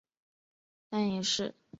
[0.89, 1.55] 但是他的死因依然是争议。